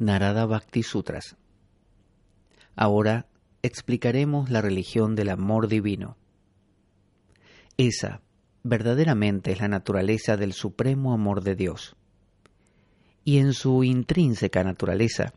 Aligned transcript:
Narada 0.00 0.46
Bhakti 0.46 0.84
Sutras. 0.84 1.36
Ahora 2.76 3.26
explicaremos 3.62 4.48
la 4.48 4.60
religión 4.60 5.16
del 5.16 5.28
amor 5.28 5.66
divino. 5.66 6.16
Esa 7.76 8.20
verdaderamente 8.62 9.50
es 9.50 9.60
la 9.60 9.66
naturaleza 9.66 10.36
del 10.36 10.52
supremo 10.52 11.12
amor 11.12 11.42
de 11.42 11.56
Dios. 11.56 11.96
Y 13.24 13.38
en 13.38 13.52
su 13.54 13.82
intrínseca 13.82 14.62
naturaleza, 14.62 15.32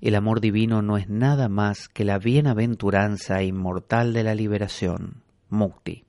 el 0.00 0.14
amor 0.14 0.40
divino 0.40 0.80
no 0.80 0.96
es 0.96 1.10
nada 1.10 1.50
más 1.50 1.88
que 1.88 2.06
la 2.06 2.18
bienaventuranza 2.18 3.42
inmortal 3.42 4.14
de 4.14 4.24
la 4.24 4.34
liberación, 4.34 5.22
mukti. 5.50 6.06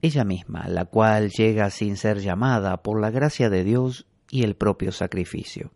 Ella 0.00 0.24
misma, 0.24 0.68
la 0.68 0.86
cual 0.86 1.28
llega 1.28 1.68
sin 1.68 1.98
ser 1.98 2.20
llamada 2.20 2.82
por 2.82 2.98
la 2.98 3.10
gracia 3.10 3.50
de 3.50 3.62
Dios 3.62 4.06
y 4.30 4.42
el 4.42 4.56
propio 4.56 4.90
sacrificio. 4.90 5.75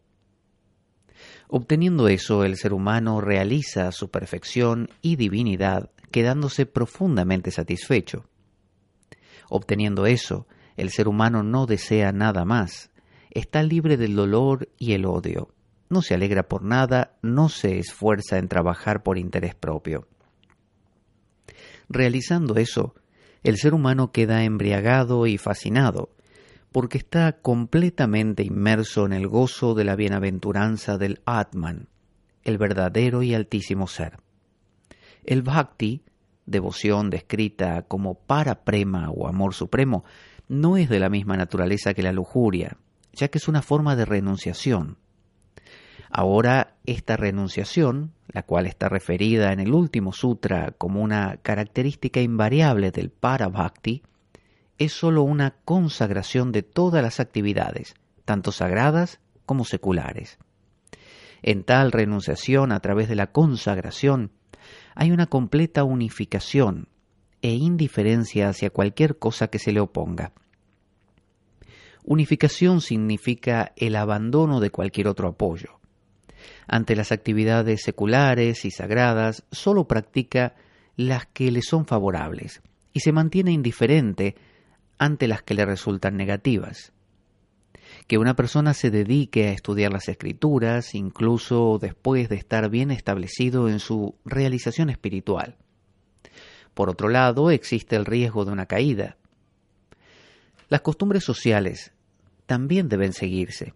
Obteniendo 1.52 2.06
eso, 2.06 2.44
el 2.44 2.56
ser 2.56 2.72
humano 2.72 3.20
realiza 3.20 3.90
su 3.90 4.08
perfección 4.08 4.88
y 5.02 5.16
divinidad, 5.16 5.90
quedándose 6.12 6.64
profundamente 6.64 7.50
satisfecho. 7.50 8.24
Obteniendo 9.48 10.06
eso, 10.06 10.46
el 10.76 10.90
ser 10.90 11.08
humano 11.08 11.42
no 11.42 11.66
desea 11.66 12.12
nada 12.12 12.44
más, 12.44 12.92
está 13.32 13.64
libre 13.64 13.96
del 13.96 14.14
dolor 14.14 14.68
y 14.78 14.92
el 14.92 15.04
odio, 15.04 15.52
no 15.88 16.02
se 16.02 16.14
alegra 16.14 16.44
por 16.44 16.62
nada, 16.62 17.18
no 17.20 17.48
se 17.48 17.80
esfuerza 17.80 18.38
en 18.38 18.46
trabajar 18.46 19.02
por 19.02 19.18
interés 19.18 19.56
propio. 19.56 20.06
Realizando 21.88 22.54
eso, 22.58 22.94
el 23.42 23.56
ser 23.56 23.74
humano 23.74 24.12
queda 24.12 24.44
embriagado 24.44 25.26
y 25.26 25.36
fascinado, 25.36 26.10
porque 26.72 26.98
está 26.98 27.32
completamente 27.40 28.42
inmerso 28.42 29.06
en 29.06 29.12
el 29.12 29.26
gozo 29.26 29.74
de 29.74 29.84
la 29.84 29.96
bienaventuranza 29.96 30.98
del 30.98 31.20
Atman, 31.24 31.88
el 32.44 32.58
verdadero 32.58 33.22
y 33.22 33.34
altísimo 33.34 33.86
ser. 33.86 34.18
El 35.24 35.42
bhakti, 35.42 36.02
devoción 36.46 37.10
descrita 37.10 37.82
como 37.82 38.14
paraprema 38.14 39.10
o 39.10 39.28
amor 39.28 39.54
supremo, 39.54 40.04
no 40.48 40.76
es 40.76 40.88
de 40.88 41.00
la 41.00 41.08
misma 41.08 41.36
naturaleza 41.36 41.94
que 41.94 42.02
la 42.02 42.12
lujuria, 42.12 42.76
ya 43.12 43.28
que 43.28 43.38
es 43.38 43.48
una 43.48 43.62
forma 43.62 43.96
de 43.96 44.04
renunciación. 44.04 44.98
Ahora, 46.10 46.76
esta 46.86 47.16
renunciación, 47.16 48.12
la 48.26 48.42
cual 48.42 48.66
está 48.66 48.88
referida 48.88 49.52
en 49.52 49.60
el 49.60 49.72
último 49.72 50.12
sutra 50.12 50.72
como 50.76 51.02
una 51.02 51.36
característica 51.36 52.20
invariable 52.20 52.90
del 52.90 53.10
Parabhakti, 53.10 54.02
es 54.80 54.94
sólo 54.94 55.22
una 55.22 55.56
consagración 55.66 56.52
de 56.52 56.62
todas 56.62 57.02
las 57.02 57.20
actividades, 57.20 57.94
tanto 58.24 58.50
sagradas 58.50 59.20
como 59.44 59.66
seculares. 59.66 60.38
En 61.42 61.64
tal 61.64 61.92
renunciación 61.92 62.72
a 62.72 62.80
través 62.80 63.08
de 63.08 63.14
la 63.14 63.30
consagración 63.30 64.32
hay 64.94 65.10
una 65.10 65.26
completa 65.26 65.84
unificación 65.84 66.88
e 67.42 67.52
indiferencia 67.52 68.48
hacia 68.48 68.70
cualquier 68.70 69.18
cosa 69.18 69.48
que 69.48 69.58
se 69.58 69.72
le 69.72 69.80
oponga. 69.80 70.32
Unificación 72.02 72.80
significa 72.80 73.72
el 73.76 73.96
abandono 73.96 74.60
de 74.60 74.70
cualquier 74.70 75.08
otro 75.08 75.28
apoyo. 75.28 75.78
Ante 76.66 76.96
las 76.96 77.12
actividades 77.12 77.82
seculares 77.82 78.64
y 78.64 78.70
sagradas, 78.70 79.44
solo 79.50 79.86
practica 79.86 80.54
las 80.96 81.26
que 81.26 81.50
le 81.50 81.60
son 81.60 81.84
favorables 81.84 82.62
y 82.94 83.00
se 83.00 83.12
mantiene 83.12 83.52
indiferente 83.52 84.36
ante 85.00 85.26
las 85.26 85.42
que 85.42 85.54
le 85.54 85.64
resultan 85.64 86.18
negativas. 86.18 86.92
Que 88.06 88.18
una 88.18 88.36
persona 88.36 88.74
se 88.74 88.90
dedique 88.90 89.48
a 89.48 89.52
estudiar 89.52 89.90
las 89.90 90.10
escrituras, 90.10 90.94
incluso 90.94 91.78
después 91.80 92.28
de 92.28 92.36
estar 92.36 92.68
bien 92.68 92.90
establecido 92.90 93.70
en 93.70 93.80
su 93.80 94.14
realización 94.26 94.90
espiritual. 94.90 95.56
Por 96.74 96.90
otro 96.90 97.08
lado, 97.08 97.50
existe 97.50 97.96
el 97.96 98.04
riesgo 98.04 98.44
de 98.44 98.52
una 98.52 98.66
caída. 98.66 99.16
Las 100.68 100.82
costumbres 100.82 101.24
sociales 101.24 101.92
también 102.44 102.90
deben 102.90 103.14
seguirse, 103.14 103.72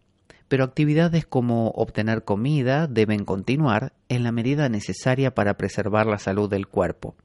pero 0.46 0.62
actividades 0.62 1.24
como 1.24 1.70
obtener 1.70 2.24
comida 2.24 2.86
deben 2.86 3.24
continuar 3.24 3.94
en 4.10 4.24
la 4.24 4.30
medida 4.30 4.68
necesaria 4.68 5.34
para 5.34 5.56
preservar 5.56 6.06
la 6.06 6.18
salud 6.18 6.50
del 6.50 6.66
cuerpo, 6.68 7.16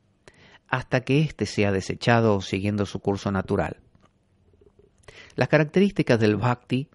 hasta 0.69 1.01
que 1.01 1.19
éste 1.19 1.45
sea 1.45 1.73
desechado 1.73 2.39
siguiendo 2.39 2.85
su 2.85 3.01
curso 3.01 3.29
natural. 3.31 3.81
Las 5.35 5.47
características 5.47 6.19
del 6.19 6.35
bhakti 6.35 6.89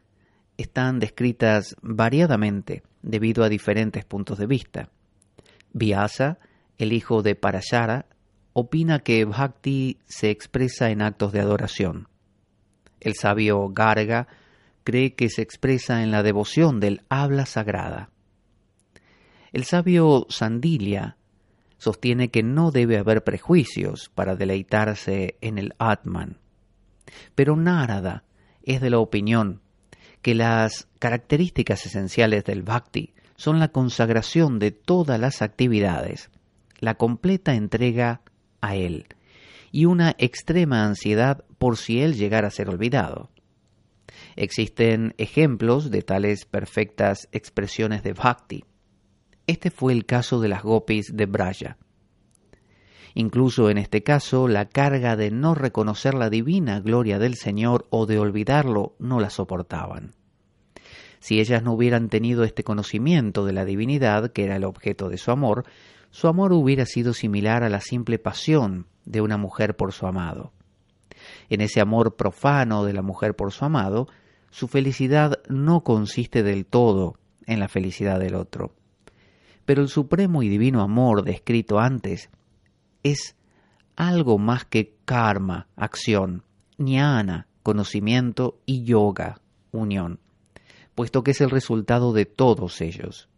están 0.57 1.01
descritas 1.01 1.77
variadamente 1.83 2.83
debido 3.03 3.45
a 3.45 3.49
diferentes 3.49 4.05
puntos 4.05 4.39
de 4.39 4.47
vista. 4.47 4.89
Vyasa, 5.73 6.39
el 6.79 6.93
hijo 6.93 7.23
de 7.23 7.35
Parashara, 7.35 8.07
opina 8.53 9.01
que 9.01 9.25
bhakti 9.25 9.99
se 10.07 10.31
expresa 10.31 10.91
en 10.91 11.03
actos 11.03 11.33
de 11.33 11.41
adoración. 11.41 12.09
El 13.01 13.15
sabio 13.15 13.69
Garga 13.69 14.29
cree 14.85 15.15
que 15.15 15.29
se 15.29 15.43
expresa 15.43 16.03
en 16.03 16.11
la 16.11 16.23
devoción 16.23 16.81
del 16.81 17.03
habla 17.09 17.47
sagrada. 17.47 18.11
El 19.53 19.65
sabio 19.65 20.27
Sandilia 20.31 21.17
sostiene 21.79 22.31
que 22.31 22.43
no 22.43 22.71
debe 22.71 22.99
haber 22.99 23.25
prejuicios 23.25 24.11
para 24.15 24.37
deleitarse 24.37 25.37
en 25.41 25.59
el 25.59 25.75
Atman. 25.79 26.39
Pero 27.35 27.57
Narada 27.57 28.25
es 28.63 28.81
de 28.81 28.91
la 28.91 28.99
opinión 28.99 29.61
que 30.23 30.35
las 30.35 30.89
características 30.99 31.87
esenciales 31.87 32.45
del 32.45 32.63
bhakti 32.63 33.15
son 33.37 33.59
la 33.59 33.69
consagración 33.69 34.59
de 34.59 34.71
todas 34.71 35.21
las 35.21 35.43
actividades, 35.43 36.31
la 36.79 36.95
completa 36.95 37.55
entrega 37.55 38.23
a 38.61 38.77
él 38.77 39.07
y 39.71 39.87
una 39.87 40.15
extrema 40.19 40.85
ansiedad 40.85 41.45
por 41.59 41.77
si 41.77 42.01
él 42.01 42.15
llegara 42.15 42.49
a 42.49 42.53
ser 42.53 42.69
olvidado. 42.69 43.31
Existen 44.37 45.15
ejemplos 45.19 45.91
de 45.91 46.03
tales 46.03 46.45
perfectas 46.45 47.29
expresiones 47.33 48.03
de 48.03 48.13
bhakti. 48.13 48.65
Este 49.47 49.71
fue 49.71 49.93
el 49.93 50.07
caso 50.07 50.41
de 50.41 50.49
las 50.49 50.63
gopis 50.63 51.15
de 51.15 51.27
Braya. 51.27 51.77
Incluso 53.15 53.71
en 53.71 53.79
este 53.79 54.03
caso, 54.03 54.49
la 54.49 54.67
carga 54.67 55.17
de 55.17 55.31
no 55.31 55.55
reconocer 55.55 56.15
la 56.15 56.31
divina 56.31 56.81
gloria 56.81 57.21
del 57.21 57.37
Señor 57.37 57.87
o 57.91 58.07
de 58.07 58.19
olvidarlo 58.19 58.97
no 58.99 59.21
la 59.21 59.31
soportaban. 59.31 60.15
Si 61.21 61.39
ellas 61.39 61.63
no 61.63 61.73
hubieran 61.73 62.09
tenido 62.09 62.45
este 62.45 62.65
conocimiento 62.65 63.47
de 63.47 63.53
la 63.53 63.65
divinidad, 63.65 64.33
que 64.33 64.45
era 64.45 64.57
el 64.57 64.65
objeto 64.65 65.09
de 65.09 65.17
su 65.17 65.31
amor, 65.31 65.65
su 66.11 66.29
amor 66.29 66.53
hubiera 66.53 66.87
sido 66.87 67.15
similar 67.15 67.63
a 67.63 67.69
la 67.69 67.81
simple 67.81 68.19
pasión 68.19 68.87
de 69.05 69.21
una 69.21 69.39
mujer 69.39 69.77
por 69.77 69.93
su 69.93 70.07
amado. 70.07 70.53
En 71.49 71.61
ese 71.61 71.81
amor 71.81 72.17
profano 72.17 72.85
de 72.85 72.93
la 72.93 73.03
mujer 73.03 73.35
por 73.35 73.53
su 73.53 73.65
amado, 73.65 74.09
su 74.51 74.69
felicidad 74.69 75.41
no 75.49 75.83
consiste 75.83 76.43
del 76.43 76.67
todo 76.67 77.15
en 77.47 77.61
la 77.61 77.69
felicidad 77.69 78.19
del 78.19 78.35
otro. 78.35 78.75
Pero 79.65 79.83
el 79.83 79.89
supremo 79.89 80.43
y 80.43 80.49
divino 80.49 80.83
amor 80.83 81.25
descrito 81.25 81.79
antes 81.79 82.29
es 83.05 83.37
algo 83.95 84.39
más 84.39 84.65
que 84.65 84.97
karma, 85.05 85.69
acción, 85.77 86.43
jnana, 86.79 87.47
conocimiento 87.63 88.59
y 88.67 88.83
yoga, 88.83 89.41
unión, 89.71 90.19
puesto 90.97 91.23
que 91.23 91.31
es 91.31 91.41
el 91.41 91.51
resultado 91.51 92.13
de 92.13 92.27
todos 92.27 92.81
ellos. 92.81 93.29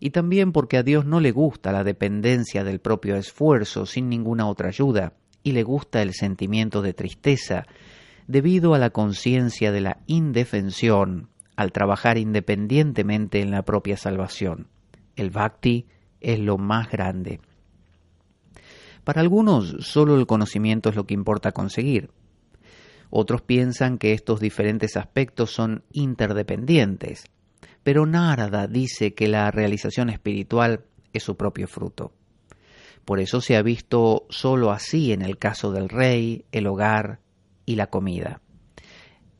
Y 0.00 0.10
también 0.10 0.52
porque 0.52 0.76
a 0.76 0.82
Dios 0.82 1.06
no 1.06 1.20
le 1.20 1.30
gusta 1.30 1.72
la 1.72 1.84
dependencia 1.84 2.64
del 2.64 2.80
propio 2.80 3.16
esfuerzo 3.16 3.86
sin 3.86 4.08
ninguna 4.08 4.48
otra 4.48 4.68
ayuda, 4.68 5.14
y 5.42 5.52
le 5.52 5.62
gusta 5.62 6.02
el 6.02 6.12
sentimiento 6.12 6.82
de 6.82 6.92
tristeza, 6.92 7.64
debido 8.26 8.74
a 8.74 8.78
la 8.78 8.90
conciencia 8.90 9.72
de 9.72 9.80
la 9.80 9.98
indefensión 10.06 11.28
al 11.56 11.72
trabajar 11.72 12.18
independientemente 12.18 13.40
en 13.40 13.50
la 13.50 13.62
propia 13.62 13.96
salvación. 13.96 14.68
El 15.16 15.30
bhakti 15.30 15.86
es 16.20 16.38
lo 16.38 16.56
más 16.56 16.90
grande. 16.90 17.40
Para 19.10 19.22
algunos 19.22 19.74
solo 19.80 20.16
el 20.16 20.28
conocimiento 20.28 20.88
es 20.88 20.94
lo 20.94 21.04
que 21.04 21.14
importa 21.14 21.50
conseguir. 21.50 22.12
Otros 23.10 23.42
piensan 23.42 23.98
que 23.98 24.12
estos 24.12 24.38
diferentes 24.38 24.96
aspectos 24.96 25.50
son 25.50 25.82
interdependientes, 25.90 27.24
pero 27.82 28.06
Narada 28.06 28.68
dice 28.68 29.12
que 29.14 29.26
la 29.26 29.50
realización 29.50 30.10
espiritual 30.10 30.84
es 31.12 31.24
su 31.24 31.36
propio 31.36 31.66
fruto. 31.66 32.12
Por 33.04 33.18
eso 33.18 33.40
se 33.40 33.56
ha 33.56 33.62
visto 33.62 34.28
solo 34.30 34.70
así 34.70 35.10
en 35.10 35.22
el 35.22 35.38
caso 35.38 35.72
del 35.72 35.88
rey, 35.88 36.44
el 36.52 36.68
hogar 36.68 37.18
y 37.66 37.74
la 37.74 37.88
comida. 37.88 38.42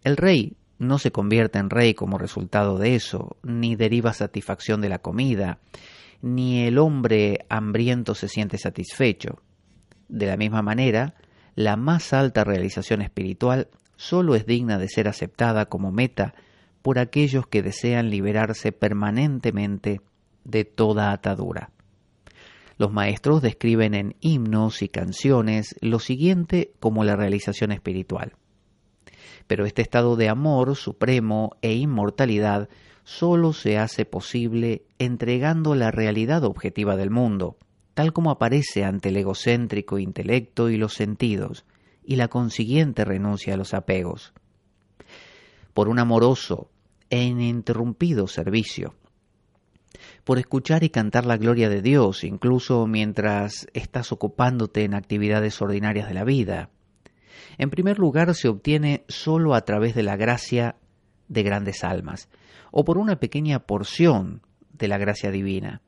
El 0.03 0.17
rey 0.17 0.57
no 0.81 0.99
se 0.99 1.13
convierte 1.13 1.61
en 1.61 1.71
rey 1.71 1.95
como 1.95 2.19
resultado 2.19 2.77
de 2.77 2.97
eso, 2.97 3.37
ni 3.45 3.77
deriva 3.77 4.15
satisfacción 4.15 4.81
de 4.81 4.89
la 4.89 4.99
comida, 4.99 5.61
ni 6.23 6.67
el 6.67 6.77
hombre 6.77 7.47
hambriento 7.49 8.17
se 8.17 8.27
siente 8.27 8.59
satisfecho. 8.59 9.41
De 10.11 10.27
la 10.27 10.37
misma 10.37 10.61
manera, 10.61 11.15
la 11.55 11.77
más 11.77 12.13
alta 12.13 12.43
realización 12.43 13.01
espiritual 13.01 13.69
solo 13.97 14.35
es 14.35 14.45
digna 14.45 14.77
de 14.77 14.89
ser 14.89 15.07
aceptada 15.07 15.67
como 15.67 15.93
meta 15.93 16.35
por 16.83 16.99
aquellos 16.99 17.47
que 17.47 17.63
desean 17.63 18.11
liberarse 18.11 18.73
permanentemente 18.73 20.01
de 20.43 20.65
toda 20.65 21.13
atadura. 21.13 21.71
Los 22.77 22.93
maestros 22.93 23.41
describen 23.41 23.95
en 23.95 24.17
himnos 24.21 24.83
y 24.83 24.89
canciones 24.89 25.77
lo 25.81 26.01
siguiente 26.01 26.73
como 26.81 27.05
la 27.05 27.15
realización 27.15 27.71
espiritual. 27.71 28.33
Pero 29.47 29.65
este 29.65 29.83
estado 29.83 30.17
de 30.17 30.29
amor 30.29 30.75
supremo 30.75 31.53
e 31.63 31.75
inmortalidad 31.75 32.69
solo 33.05 33.53
se 33.53 33.79
hace 33.79 34.07
posible 34.07 34.83
entregando 34.99 35.77
la 35.77 35.93
realidad 35.93 36.43
objetiva 36.43 36.97
del 36.97 37.11
mundo, 37.11 37.59
tal 38.01 38.15
como 38.15 38.31
aparece 38.31 38.83
ante 38.83 39.11
el 39.11 39.19
egocéntrico 39.19 39.99
intelecto 39.99 40.71
y 40.71 40.79
los 40.79 40.95
sentidos, 40.95 41.67
y 42.03 42.17
la 42.17 42.29
consiguiente 42.29 43.05
renuncia 43.05 43.53
a 43.53 43.57
los 43.59 43.75
apegos. 43.75 44.33
Por 45.75 45.87
un 45.87 45.99
amoroso 45.99 46.71
e 47.11 47.23
ininterrumpido 47.23 48.27
servicio, 48.27 48.95
por 50.25 50.39
escuchar 50.39 50.83
y 50.83 50.89
cantar 50.89 51.27
la 51.27 51.37
gloria 51.37 51.69
de 51.69 51.83
Dios, 51.83 52.25
incluso 52.25 52.87
mientras 52.87 53.67
estás 53.75 54.13
ocupándote 54.13 54.85
en 54.85 54.95
actividades 54.95 55.61
ordinarias 55.61 56.09
de 56.09 56.15
la 56.15 56.25
vida. 56.25 56.71
En 57.59 57.69
primer 57.69 57.99
lugar, 57.99 58.35
se 58.35 58.49
obtiene 58.49 59.05
solo 59.09 59.55
a 59.55 59.67
través 59.67 59.95
de 59.95 60.05
la 60.05 60.17
gracia 60.17 60.77
de 61.29 61.43
grandes 61.43 61.85
almas, 61.85 62.31
o 62.71 62.83
por 62.83 62.97
una 62.97 63.17
pequeña 63.21 63.59
porción 63.59 64.41
de 64.73 64.89
la 64.89 64.97
gracia 64.97 65.31
divina. 65.31 65.83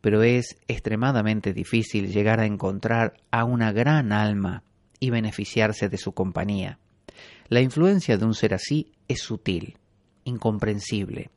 Pero 0.00 0.22
es 0.22 0.58
extremadamente 0.68 1.52
difícil 1.52 2.12
llegar 2.12 2.40
a 2.40 2.46
encontrar 2.46 3.14
a 3.30 3.44
una 3.44 3.72
gran 3.72 4.12
alma 4.12 4.62
y 5.00 5.10
beneficiarse 5.10 5.88
de 5.88 5.98
su 5.98 6.12
compañía. 6.12 6.78
La 7.48 7.60
influencia 7.60 8.18
de 8.18 8.24
un 8.24 8.34
ser 8.34 8.54
así 8.54 8.92
es 9.08 9.22
sutil, 9.22 9.78
incomprensible 10.24 11.30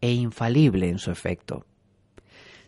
e 0.00 0.12
infalible 0.12 0.88
en 0.88 0.98
su 0.98 1.10
efecto. 1.10 1.64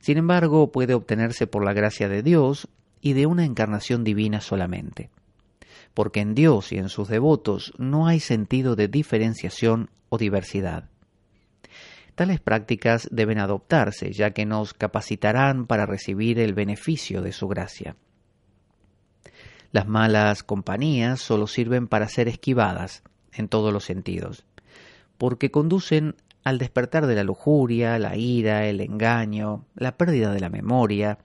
Sin 0.01 0.19
embargo, 0.19 0.71
puede 0.71 0.95
obtenerse 0.95 1.47
por 1.47 1.65
la 1.65 1.73
gracia 1.73 2.09
de 2.09 2.23
Dios 2.23 2.69
y 3.01 3.15
de 3.15 3.27
una 3.27 3.45
encarnación 3.45 4.05
divina 4.05 4.41
solamente, 4.41 5.11
porque 5.93 6.21
en 6.21 6.35
Dios 6.35 6.73
y 6.73 6.79
en 6.79 6.89
sus 6.89 7.09
devotos 7.09 7.73
no 7.79 8.07
hay 8.07 8.21
sentido 8.21 8.77
de 8.77 8.89
diferenciación 8.89 9.91
o 10.09 10.19
diversidad. 10.19 10.89
Tales 12.15 12.41
prácticas 12.41 13.09
deben 13.11 13.39
adoptarse, 13.39 14.13
ya 14.13 14.31
que 14.31 14.47
nos 14.47 14.73
capacitarán 14.73 15.67
para 15.67 15.85
recibir 15.85 16.39
el 16.39 16.55
beneficio 16.55 17.23
de 17.23 17.33
su 17.33 17.49
gracia. 17.49 17.97
Las 19.73 19.89
malas 19.89 20.45
compañías 20.45 21.21
solo 21.21 21.49
sirven 21.49 21.89
para 21.89 22.09
ser 22.09 22.29
esquivadas 22.29 23.03
en 23.33 23.49
todos 23.49 23.73
los 23.73 23.85
sentidos, 23.85 24.45
porque 25.19 25.51
conducen 25.51 26.15
al 26.45 26.59
despertar 26.59 27.07
de 27.07 27.17
la 27.17 27.25
lujuria, 27.25 27.99
la 27.99 28.17
ira, 28.17 28.67
el 28.69 28.81
engaño, 28.81 29.65
la 29.75 29.97
pérdida 29.97 30.33
de 30.33 30.41
la 30.41 30.51
memoria, 30.51 31.19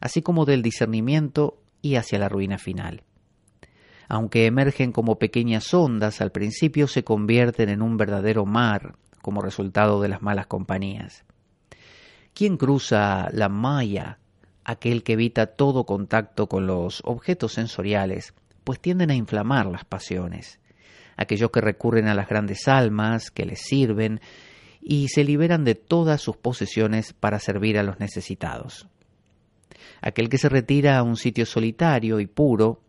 así 0.00 0.22
como 0.22 0.44
del 0.44 0.62
discernimiento 0.62 1.62
y 1.82 1.94
hacia 1.94 2.18
la 2.18 2.28
ruina 2.28 2.58
final. 2.58 3.04
Aunque 4.08 4.46
emergen 4.46 4.90
como 4.90 5.20
pequeñas 5.20 5.72
ondas, 5.72 6.20
al 6.20 6.32
principio 6.32 6.88
se 6.88 7.04
convierten 7.04 7.68
en 7.68 7.82
un 7.82 7.96
verdadero 7.96 8.44
mar 8.44 8.96
como 9.22 9.40
resultado 9.40 10.02
de 10.02 10.08
las 10.08 10.20
malas 10.20 10.46
compañías. 10.46 11.24
¿Quién 12.34 12.56
cruza 12.56 13.28
la 13.32 13.48
malla? 13.48 14.18
Aquel 14.64 15.02
que 15.02 15.14
evita 15.14 15.46
todo 15.46 15.86
contacto 15.86 16.48
con 16.48 16.66
los 16.66 17.02
objetos 17.04 17.54
sensoriales, 17.54 18.34
pues 18.64 18.80
tienden 18.80 19.10
a 19.10 19.14
inflamar 19.14 19.66
las 19.66 19.84
pasiones. 19.84 20.60
Aquellos 21.16 21.50
que 21.50 21.60
recurren 21.60 22.08
a 22.08 22.14
las 22.14 22.28
grandes 22.28 22.68
almas, 22.68 23.30
que 23.30 23.44
les 23.44 23.60
sirven, 23.60 24.20
y 24.80 25.08
se 25.08 25.24
liberan 25.24 25.64
de 25.64 25.74
todas 25.74 26.20
sus 26.20 26.36
posesiones 26.36 27.12
para 27.12 27.38
servir 27.38 27.78
a 27.78 27.82
los 27.82 28.00
necesitados. 28.00 28.88
Aquel 30.00 30.28
que 30.28 30.38
se 30.38 30.48
retira 30.48 30.98
a 30.98 31.02
un 31.02 31.16
sitio 31.16 31.46
solitario 31.46 32.18
y 32.18 32.26
puro, 32.26 32.82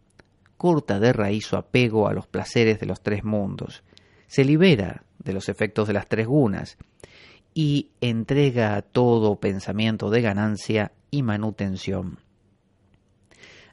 corta 0.58 1.00
de 1.00 1.14
raíz 1.14 1.46
su 1.46 1.56
apego 1.56 2.08
a 2.08 2.14
los 2.14 2.28
placeres 2.28 2.80
de 2.80 2.86
los 2.86 3.02
tres 3.02 3.24
mundos, 3.24 3.84
se 4.28 4.44
libera 4.44 5.04
de 5.24 5.34
los 5.34 5.50
efectos 5.50 5.88
de 5.88 5.94
las 5.94 6.08
tres 6.08 6.28
gunas 6.28 6.78
y 7.54 7.90
entrega 8.02 8.82
todo 8.82 9.40
pensamiento 9.40 10.10
de 10.10 10.22
ganancia 10.22 10.92
y 11.12 11.24
manutención. 11.24 12.20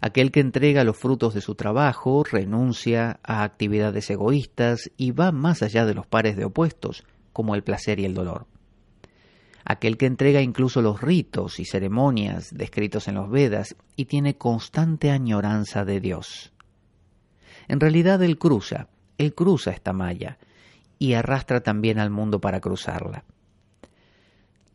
Aquel 0.03 0.33
que 0.33 0.41
entrega 0.41 0.85
los 0.85 0.97
frutos 0.97 1.35
de 1.35 1.43
su 1.43 1.55
trabajo 1.55 2.25
renuncia 2.25 3.21
a 3.23 3.43
actividades 3.43 4.09
egoístas 4.09 4.91
y 4.97 5.11
va 5.11 5.31
más 5.31 5.63
allá 5.63 5.85
de 5.85 5.95
los 5.95 6.07
pares 6.07 6.37
de 6.37 6.47
opuestos, 6.47 7.05
como 7.33 7.55
el 7.55 7.63
placer 7.63 8.01
y 8.01 8.07
el 8.07 8.15
dolor. 8.15 8.47
Aquel 9.65 9.99
que 9.99 10.07
entrega 10.07 10.41
incluso 10.41 10.81
los 10.81 11.03
ritos 11.03 11.61
y 11.61 11.67
ceremonias 11.67 12.49
descritos 12.53 13.09
en 13.09 13.17
los 13.17 13.31
Vedas 13.31 13.77
y 13.95 14.07
tiene 14.07 14.37
constante 14.37 15.11
añoranza 15.11 15.85
de 15.85 16.01
Dios. 16.01 16.53
En 17.69 17.79
realidad 17.79 18.23
él 18.23 18.39
cruza, 18.39 18.89
él 19.19 19.35
cruza 19.35 19.71
esta 19.71 19.93
malla, 19.93 20.39
y 21.01 21.15
arrastra 21.15 21.63
también 21.63 21.99
al 21.99 22.11
mundo 22.11 22.41
para 22.41 22.61
cruzarla. 22.61 23.25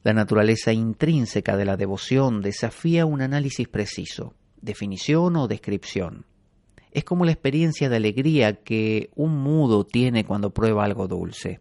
La 0.04 0.12
naturaleza 0.12 0.74
intrínseca 0.74 1.56
de 1.56 1.66
la 1.66 1.77
devoción 1.77 2.42
desafía 2.42 3.06
un 3.06 3.22
análisis 3.22 3.68
preciso, 3.68 4.33
definición 4.60 5.36
o 5.36 5.48
descripción. 5.48 6.25
Es 6.92 7.04
como 7.04 7.25
la 7.25 7.31
experiencia 7.31 7.89
de 7.89 7.98
alegría 7.98 8.63
que 8.63 9.12
un 9.16 9.38
mudo 9.38 9.86
tiene 9.86 10.25
cuando 10.25 10.50
prueba 10.50 10.83
algo 10.83 11.07
dulce. 11.07 11.60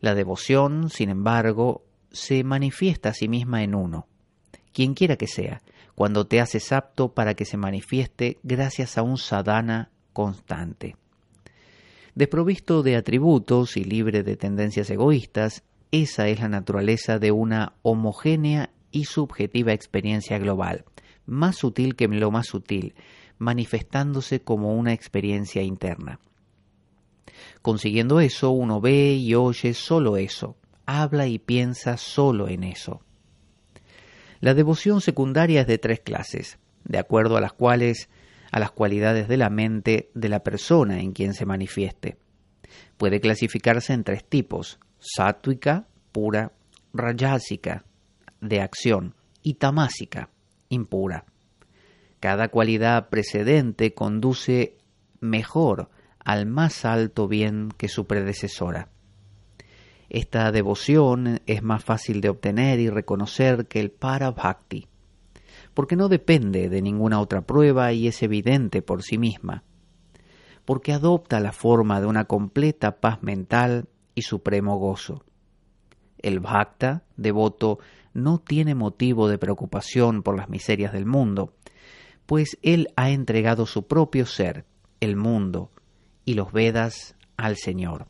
La 0.00 0.14
devoción, 0.14 0.90
sin 0.90 1.08
embargo, 1.08 1.84
se 2.10 2.42
manifiesta 2.42 3.10
a 3.10 3.14
sí 3.14 3.28
misma 3.28 3.62
en 3.62 3.76
uno, 3.76 4.08
quien 4.72 4.94
quiera 4.94 5.16
que 5.16 5.28
sea, 5.28 5.62
cuando 5.94 6.26
te 6.26 6.40
haces 6.40 6.72
apto 6.72 7.14
para 7.14 7.34
que 7.34 7.44
se 7.44 7.56
manifieste 7.56 8.38
gracias 8.42 8.98
a 8.98 9.02
un 9.02 9.18
sadhana 9.18 9.90
constante. 10.12 10.96
Desprovisto 12.16 12.82
de 12.82 12.96
atributos 12.96 13.76
y 13.76 13.84
libre 13.84 14.22
de 14.22 14.38
tendencias 14.38 14.88
egoístas, 14.88 15.64
esa 15.92 16.28
es 16.28 16.40
la 16.40 16.48
naturaleza 16.48 17.18
de 17.18 17.30
una 17.30 17.74
homogénea 17.82 18.70
y 18.90 19.04
subjetiva 19.04 19.74
experiencia 19.74 20.38
global, 20.38 20.86
más 21.26 21.56
sutil 21.56 21.94
que 21.94 22.08
lo 22.08 22.30
más 22.30 22.46
sutil, 22.46 22.94
manifestándose 23.36 24.40
como 24.40 24.74
una 24.76 24.94
experiencia 24.94 25.60
interna. 25.60 26.18
Consiguiendo 27.60 28.20
eso, 28.20 28.50
uno 28.50 28.80
ve 28.80 29.12
y 29.12 29.34
oye 29.34 29.74
solo 29.74 30.16
eso, 30.16 30.56
habla 30.86 31.26
y 31.26 31.38
piensa 31.38 31.98
solo 31.98 32.48
en 32.48 32.64
eso. 32.64 33.02
La 34.40 34.54
devoción 34.54 35.02
secundaria 35.02 35.60
es 35.60 35.66
de 35.66 35.76
tres 35.76 36.00
clases, 36.00 36.58
de 36.84 36.96
acuerdo 36.96 37.36
a 37.36 37.42
las 37.42 37.52
cuales 37.52 38.08
a 38.56 38.58
las 38.58 38.70
cualidades 38.70 39.28
de 39.28 39.36
la 39.36 39.50
mente 39.50 40.08
de 40.14 40.30
la 40.30 40.42
persona 40.42 41.00
en 41.00 41.12
quien 41.12 41.34
se 41.34 41.44
manifieste. 41.44 42.16
Puede 42.96 43.20
clasificarse 43.20 43.92
en 43.92 44.02
tres 44.02 44.24
tipos, 44.24 44.80
sátuica, 44.98 45.88
pura, 46.10 46.52
rayásica, 46.94 47.84
de 48.40 48.62
acción, 48.62 49.14
y 49.42 49.54
tamásica, 49.56 50.30
impura. 50.70 51.26
Cada 52.18 52.48
cualidad 52.48 53.10
precedente 53.10 53.92
conduce 53.92 54.78
mejor 55.20 55.90
al 56.18 56.46
más 56.46 56.86
alto 56.86 57.28
bien 57.28 57.68
que 57.76 57.88
su 57.88 58.06
predecesora. 58.06 58.88
Esta 60.08 60.50
devoción 60.50 61.42
es 61.44 61.62
más 61.62 61.84
fácil 61.84 62.22
de 62.22 62.30
obtener 62.30 62.80
y 62.80 62.88
reconocer 62.88 63.66
que 63.66 63.80
el 63.80 63.90
para 63.90 64.30
bhakti, 64.30 64.88
porque 65.76 65.94
no 65.94 66.08
depende 66.08 66.70
de 66.70 66.80
ninguna 66.80 67.20
otra 67.20 67.42
prueba 67.42 67.92
y 67.92 68.08
es 68.08 68.22
evidente 68.22 68.80
por 68.80 69.02
sí 69.02 69.18
misma, 69.18 69.62
porque 70.64 70.94
adopta 70.94 71.38
la 71.38 71.52
forma 71.52 72.00
de 72.00 72.06
una 72.06 72.24
completa 72.24 72.98
paz 72.98 73.22
mental 73.22 73.86
y 74.14 74.22
supremo 74.22 74.78
gozo. 74.78 75.22
El 76.16 76.40
bhakta, 76.40 77.04
devoto, 77.18 77.78
no 78.14 78.38
tiene 78.38 78.74
motivo 78.74 79.28
de 79.28 79.36
preocupación 79.36 80.22
por 80.22 80.34
las 80.34 80.48
miserias 80.48 80.94
del 80.94 81.04
mundo, 81.04 81.52
pues 82.24 82.56
él 82.62 82.88
ha 82.96 83.10
entregado 83.10 83.66
su 83.66 83.86
propio 83.86 84.24
ser, 84.24 84.64
el 85.00 85.14
mundo, 85.14 85.70
y 86.24 86.32
los 86.32 86.52
Vedas 86.52 87.16
al 87.36 87.58
Señor. 87.58 88.06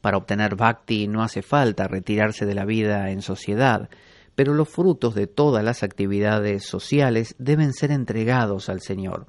Para 0.00 0.16
obtener 0.16 0.56
bhakti 0.56 1.06
no 1.06 1.22
hace 1.22 1.42
falta 1.42 1.86
retirarse 1.86 2.44
de 2.44 2.56
la 2.56 2.64
vida 2.64 3.12
en 3.12 3.22
sociedad, 3.22 3.88
pero 4.34 4.54
los 4.54 4.68
frutos 4.68 5.14
de 5.14 5.26
todas 5.26 5.64
las 5.64 5.82
actividades 5.82 6.64
sociales 6.64 7.34
deben 7.38 7.72
ser 7.72 7.90
entregados 7.90 8.68
al 8.68 8.80
Señor. 8.80 9.26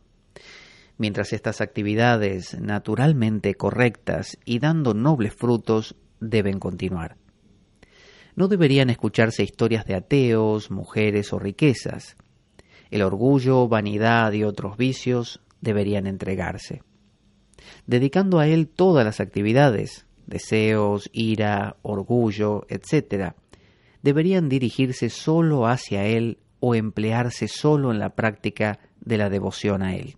Mientras 0.98 1.34
estas 1.34 1.62
actividades 1.62 2.60
naturalmente 2.60 3.56
correctas 3.56 4.38
y 4.46 4.60
dando 4.60 4.94
nobles 4.94 5.34
frutos 5.34 5.96
deben 6.20 6.60
continuar. 6.60 7.18
No 8.36 8.48
deberían 8.48 8.90
escucharse 8.90 9.44
historias 9.44 9.86
de 9.86 9.96
ateos, 9.96 10.72
mujeres 10.72 11.32
o 11.34 11.40
riquezas. 11.40 12.16
El 12.92 13.02
orgullo, 13.02 13.68
vanidad 13.68 14.32
y 14.34 14.44
otros 14.44 14.78
vicios 14.78 15.42
deberían 15.62 16.08
entregarse. 16.08 16.84
Dedicando 17.88 18.40
a 18.40 18.48
él 18.48 18.68
todas 18.68 19.06
las 19.06 19.20
actividades, 19.20 20.06
deseos, 20.28 21.10
ira, 21.14 21.78
orgullo, 21.82 22.66
etc., 22.70 23.36
deberían 24.06 24.50
dirigirse 24.50 25.10
solo 25.10 25.66
hacia 25.66 26.06
Él 26.06 26.38
o 26.60 26.76
emplearse 26.76 27.48
solo 27.48 27.92
en 27.92 27.98
la 27.98 28.14
práctica 28.14 28.78
de 29.02 29.18
la 29.18 29.32
devoción 29.32 29.82
a 29.82 29.96
Él. 29.96 30.16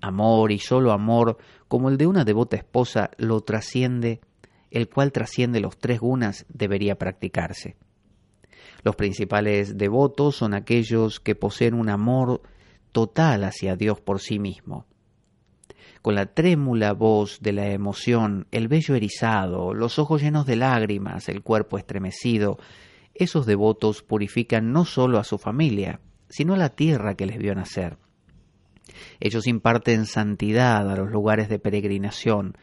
Amor 0.00 0.52
y 0.52 0.58
solo 0.58 0.92
amor, 0.92 1.36
como 1.68 1.90
el 1.90 1.98
de 1.98 2.06
una 2.06 2.24
devota 2.24 2.56
esposa, 2.56 3.10
lo 3.18 3.42
trasciende, 3.42 4.22
el 4.70 4.88
cual 4.88 5.12
trasciende 5.12 5.60
los 5.60 5.76
tres 5.76 6.00
gunas, 6.00 6.46
debería 6.48 6.96
practicarse. 6.96 7.76
Los 8.82 8.96
principales 8.96 9.76
devotos 9.76 10.36
son 10.36 10.54
aquellos 10.54 11.20
que 11.20 11.34
poseen 11.34 11.74
un 11.74 11.90
amor 11.90 12.40
total 12.90 13.44
hacia 13.44 13.76
Dios 13.76 14.00
por 14.00 14.18
sí 14.18 14.38
mismo. 14.38 14.86
Con 16.02 16.16
la 16.16 16.26
trémula 16.26 16.92
voz 16.94 17.38
de 17.40 17.52
la 17.52 17.68
emoción, 17.70 18.48
el 18.50 18.66
vello 18.66 18.96
erizado, 18.96 19.72
los 19.72 20.00
ojos 20.00 20.20
llenos 20.20 20.46
de 20.46 20.56
lágrimas, 20.56 21.28
el 21.28 21.42
cuerpo 21.42 21.78
estremecido, 21.78 22.58
esos 23.14 23.46
devotos 23.46 24.02
purifican 24.02 24.72
no 24.72 24.84
solo 24.84 25.18
a 25.18 25.24
su 25.24 25.38
familia, 25.38 26.00
sino 26.28 26.54
a 26.54 26.56
la 26.56 26.70
tierra 26.70 27.14
que 27.14 27.26
les 27.26 27.38
vio 27.38 27.54
nacer. 27.54 27.98
Ellos 29.20 29.46
imparten 29.46 30.06
santidad 30.06 30.90
a 30.90 30.96
los 30.96 31.08
lugares 31.08 31.48
de 31.48 31.60
peregrinación, 31.60 32.56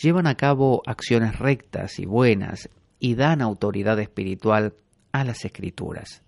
llevan 0.00 0.26
a 0.26 0.34
cabo 0.34 0.82
acciones 0.84 1.38
rectas 1.38 1.98
y 1.98 2.04
buenas 2.04 2.68
y 2.98 3.14
dan 3.14 3.40
autoridad 3.40 3.98
espiritual 3.98 4.74
a 5.12 5.24
las 5.24 5.46
escrituras. 5.46 6.22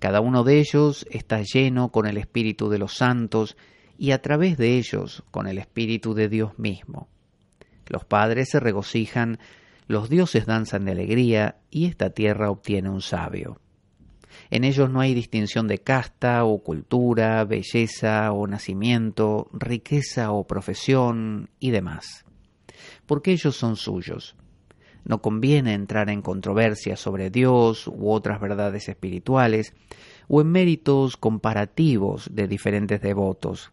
Cada 0.00 0.20
uno 0.20 0.42
de 0.42 0.58
ellos 0.58 1.06
está 1.10 1.42
lleno 1.42 1.90
con 1.90 2.06
el 2.06 2.16
espíritu 2.16 2.68
de 2.68 2.78
los 2.78 2.94
santos 2.94 3.56
y 3.98 4.12
a 4.12 4.22
través 4.22 4.56
de 4.56 4.78
ellos 4.78 5.24
con 5.30 5.48
el 5.48 5.58
espíritu 5.58 6.14
de 6.14 6.28
Dios 6.28 6.58
mismo. 6.58 7.08
Los 7.86 8.04
padres 8.04 8.50
se 8.50 8.60
regocijan, 8.60 9.38
los 9.88 10.08
dioses 10.08 10.46
danzan 10.46 10.84
de 10.84 10.92
alegría 10.92 11.56
y 11.70 11.86
esta 11.86 12.10
tierra 12.10 12.50
obtiene 12.50 12.88
un 12.88 13.02
sabio. 13.02 13.60
En 14.50 14.64
ellos 14.64 14.88
no 14.88 15.00
hay 15.00 15.14
distinción 15.14 15.66
de 15.66 15.78
casta 15.78 16.44
o 16.44 16.62
cultura, 16.62 17.44
belleza 17.44 18.30
o 18.32 18.46
nacimiento, 18.46 19.48
riqueza 19.52 20.30
o 20.30 20.46
profesión 20.46 21.50
y 21.58 21.70
demás, 21.70 22.24
porque 23.06 23.32
ellos 23.32 23.56
son 23.56 23.76
suyos. 23.76 24.36
No 25.04 25.22
conviene 25.22 25.72
entrar 25.72 26.10
en 26.10 26.22
controversias 26.22 27.00
sobre 27.00 27.30
Dios 27.30 27.88
u 27.88 28.10
otras 28.10 28.40
verdades 28.40 28.88
espirituales, 28.88 29.74
o 30.28 30.42
en 30.42 30.48
méritos 30.48 31.16
comparativos 31.16 32.28
de 32.30 32.46
diferentes 32.46 33.00
devotos. 33.00 33.72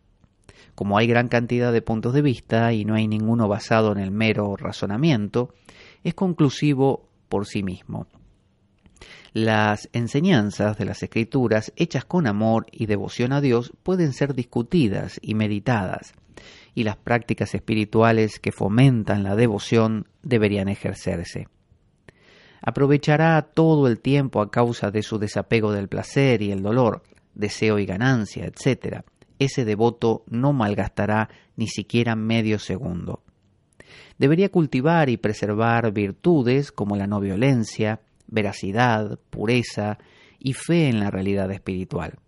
Como 0.74 0.98
hay 0.98 1.07
gran 1.07 1.27
cantidad 1.27 1.72
de 1.72 1.81
puntos 1.81 2.13
de 2.13 2.22
vista 2.22 2.74
y 2.74 2.86
no 2.86 2.95
hay 2.95 3.07
ninguno 3.07 3.48
basado 3.48 3.91
en 3.91 4.00
el 4.00 4.12
mero 4.12 4.55
razonamiento, 4.55 5.53
es 6.03 6.13
conclusivo 6.13 7.07
por 7.29 7.45
sí 7.45 7.63
mismo. 7.63 8.07
Las 9.34 9.89
enseñanzas 9.91 10.77
de 10.77 10.86
las 10.86 11.03
escrituras 11.03 11.74
hechas 11.75 12.05
con 12.05 12.25
amor 12.25 12.67
y 12.72 12.86
devoción 12.86 13.34
a 13.34 13.41
Dios 13.41 13.74
pueden 13.84 14.13
ser 14.13 14.34
discutidas 14.34 15.19
y 15.22 15.36
meditadas, 15.36 16.13
y 16.74 16.84
las 16.84 16.95
prácticas 16.95 17.53
espirituales 17.53 18.39
que 18.39 18.51
fomentan 18.51 19.24
la 19.24 19.36
devoción 19.36 20.07
deberían 20.24 20.69
ejercerse. 20.69 21.48
Aprovechará 22.62 23.41
todo 23.41 23.88
el 23.88 24.00
tiempo 24.00 24.41
a 24.41 24.50
causa 24.50 24.89
de 24.89 25.03
su 25.03 25.19
desapego 25.19 25.72
del 25.72 25.88
placer 25.88 26.41
y 26.41 26.51
el 26.51 26.62
dolor, 26.62 27.03
deseo 27.34 27.77
y 27.77 27.86
ganancia, 27.86 28.45
etc. 28.45 29.03
Ese 29.39 29.65
devoto 29.65 30.23
no 30.27 30.53
malgastará 30.53 31.29
ni 31.55 31.67
siquiera 31.67 32.15
medio 32.15 32.59
segundo. 32.59 33.21
Debería 34.17 34.49
cultivar 34.49 35.09
y 35.09 35.17
preservar 35.17 35.91
virtudes 35.91 36.71
como 36.71 36.95
la 36.95 37.07
no 37.07 37.19
violencia, 37.19 37.99
veracidad, 38.27 39.19
pureza 39.29 39.97
y 40.39 40.53
fe 40.53 40.87
en 40.87 40.99
la 40.99 41.11
realidad 41.11 41.51
espiritual. 41.51 42.19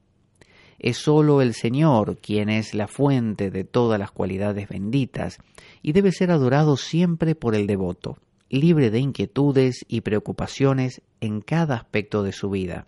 Es 0.79 0.97
sólo 0.97 1.41
el 1.41 1.53
Señor 1.53 2.17
quien 2.17 2.49
es 2.49 2.73
la 2.73 2.87
fuente 2.87 3.49
de 3.49 3.63
todas 3.63 3.99
las 3.99 4.11
cualidades 4.11 4.69
benditas 4.69 5.39
y 5.81 5.93
debe 5.93 6.11
ser 6.11 6.29
adorado 6.29 6.77
siempre 6.77 7.33
por 7.33 7.55
el 7.55 7.65
devoto, 7.65 8.17
libre 8.49 8.91
de 8.91 8.99
inquietudes 8.99 9.85
y 9.87 10.01
preocupaciones 10.01 11.01
en 11.19 11.41
cada 11.41 11.75
aspecto 11.75 12.21
de 12.21 12.31
su 12.31 12.49
vida. 12.49 12.85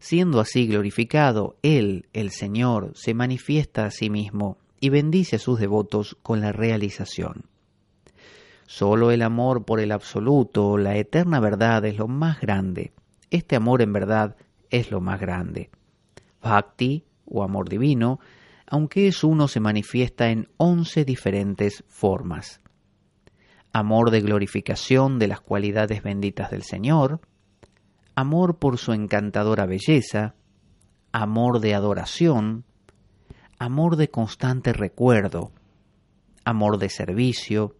Siendo 0.00 0.40
así 0.40 0.66
glorificado, 0.66 1.56
Él, 1.62 2.08
el 2.14 2.30
Señor, 2.30 2.92
se 2.94 3.12
manifiesta 3.12 3.84
a 3.84 3.90
sí 3.90 4.08
mismo 4.08 4.56
y 4.80 4.88
bendice 4.88 5.36
a 5.36 5.38
sus 5.38 5.60
devotos 5.60 6.16
con 6.22 6.40
la 6.40 6.52
realización. 6.52 7.44
Solo 8.66 9.10
el 9.10 9.20
amor 9.20 9.64
por 9.66 9.78
el 9.78 9.92
absoluto, 9.92 10.78
la 10.78 10.96
eterna 10.96 11.38
verdad, 11.38 11.84
es 11.84 11.98
lo 11.98 12.08
más 12.08 12.40
grande. 12.40 12.92
Este 13.30 13.56
amor 13.56 13.82
en 13.82 13.92
verdad 13.92 14.36
es 14.70 14.90
lo 14.90 15.02
más 15.02 15.20
grande. 15.20 15.70
Bhakti, 16.42 17.04
o 17.26 17.42
amor 17.42 17.68
divino, 17.68 18.20
aunque 18.66 19.06
es 19.06 19.22
uno, 19.22 19.48
se 19.48 19.60
manifiesta 19.60 20.30
en 20.30 20.48
once 20.56 21.04
diferentes 21.04 21.84
formas. 21.88 22.60
Amor 23.72 24.10
de 24.10 24.22
glorificación 24.22 25.18
de 25.18 25.28
las 25.28 25.42
cualidades 25.42 26.02
benditas 26.02 26.50
del 26.50 26.62
Señor, 26.62 27.20
amor 28.20 28.58
por 28.58 28.76
su 28.76 28.92
encantadora 28.92 29.64
belleza, 29.64 30.34
amor 31.10 31.60
de 31.60 31.74
adoración, 31.74 32.64
amor 33.58 33.96
de 33.96 34.10
constante 34.10 34.74
recuerdo, 34.74 35.52
amor 36.44 36.76
de 36.76 36.90
servicio, 36.90 37.76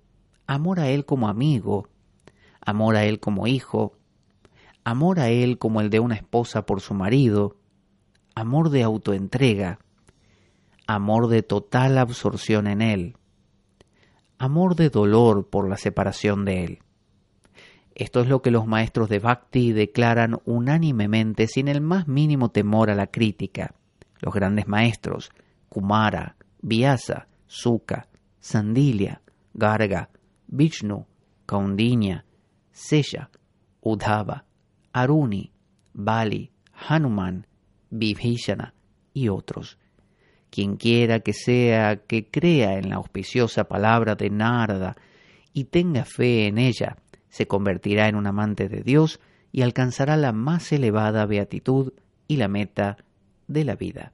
amor 0.46 0.80
a 0.80 0.88
Él 0.88 1.04
como 1.04 1.28
amigo, 1.28 1.88
amor 2.62 2.96
a 2.96 3.04
Él 3.04 3.20
como 3.20 3.46
hijo, 3.46 3.98
amor 4.82 5.20
a 5.20 5.28
Él 5.28 5.58
como 5.58 5.82
el 5.82 5.90
de 5.90 6.00
una 6.00 6.14
esposa 6.14 6.64
por 6.64 6.80
su 6.80 6.94
marido, 6.94 7.58
amor 8.34 8.70
de 8.70 8.82
autoentrega, 8.82 9.78
amor 10.86 11.28
de 11.28 11.42
total 11.42 11.98
absorción 11.98 12.66
en 12.66 12.80
Él, 12.80 13.16
amor 14.38 14.74
de 14.74 14.88
dolor 14.88 15.50
por 15.50 15.68
la 15.68 15.76
separación 15.76 16.46
de 16.46 16.64
Él. 16.64 16.78
Esto 18.00 18.22
es 18.22 18.28
lo 18.28 18.40
que 18.40 18.50
los 18.50 18.66
maestros 18.66 19.10
de 19.10 19.18
Bhakti 19.18 19.72
declaran 19.72 20.40
unánimemente 20.46 21.46
sin 21.46 21.68
el 21.68 21.82
más 21.82 22.08
mínimo 22.08 22.50
temor 22.50 22.88
a 22.88 22.94
la 22.94 23.08
crítica. 23.08 23.74
Los 24.20 24.32
grandes 24.32 24.66
maestros, 24.66 25.30
Kumara, 25.68 26.36
Vyasa, 26.62 27.28
Sukha, 27.46 28.08
Sandilia, 28.38 29.20
Garga, 29.52 30.08
Vishnu, 30.46 31.04
Kaundinya, 31.44 32.24
Sesha, 32.72 33.28
Udhava, 33.82 34.44
Aruni, 34.94 35.52
Bali, 35.92 36.50
Hanuman, 36.72 37.46
Vibhishana 37.90 38.72
y 39.12 39.28
otros. 39.28 39.76
Quien 40.48 40.78
quiera 40.78 41.20
que 41.20 41.34
sea 41.34 41.96
que 41.96 42.30
crea 42.30 42.78
en 42.78 42.88
la 42.88 42.96
auspiciosa 42.96 43.64
palabra 43.64 44.14
de 44.14 44.30
Narada 44.30 44.96
y 45.52 45.64
tenga 45.64 46.06
fe 46.06 46.46
en 46.46 46.56
ella, 46.56 46.96
se 47.30 47.46
convertirá 47.46 48.08
en 48.08 48.16
un 48.16 48.26
amante 48.26 48.68
de 48.68 48.82
Dios 48.82 49.20
y 49.52 49.62
alcanzará 49.62 50.16
la 50.16 50.32
más 50.32 50.70
elevada 50.72 51.26
beatitud 51.26 51.92
y 52.28 52.36
la 52.36 52.48
meta 52.48 52.98
de 53.48 53.64
la 53.64 53.76
vida. 53.76 54.12